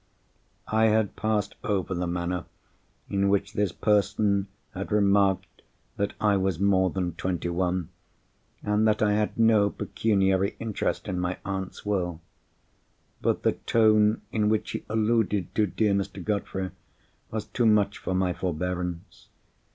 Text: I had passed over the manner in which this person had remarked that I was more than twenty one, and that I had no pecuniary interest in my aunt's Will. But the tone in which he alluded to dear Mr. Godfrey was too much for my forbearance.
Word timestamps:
I 0.69 0.85
had 0.85 1.15
passed 1.15 1.53
over 1.63 1.93
the 1.93 2.07
manner 2.07 2.45
in 3.07 3.29
which 3.29 3.53
this 3.53 3.71
person 3.71 4.47
had 4.73 4.91
remarked 4.91 5.61
that 5.95 6.13
I 6.19 6.37
was 6.37 6.59
more 6.59 6.89
than 6.89 7.13
twenty 7.13 7.49
one, 7.49 7.89
and 8.63 8.87
that 8.87 9.03
I 9.03 9.13
had 9.13 9.37
no 9.37 9.69
pecuniary 9.69 10.55
interest 10.59 11.07
in 11.07 11.19
my 11.19 11.37
aunt's 11.45 11.85
Will. 11.85 12.19
But 13.21 13.43
the 13.43 13.51
tone 13.51 14.23
in 14.31 14.49
which 14.49 14.71
he 14.71 14.83
alluded 14.89 15.53
to 15.53 15.67
dear 15.67 15.93
Mr. 15.93 16.23
Godfrey 16.23 16.71
was 17.29 17.45
too 17.45 17.67
much 17.67 17.99
for 17.99 18.15
my 18.15 18.33
forbearance. 18.33 19.27